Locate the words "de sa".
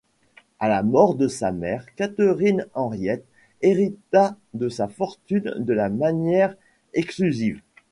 1.13-1.51, 4.55-4.87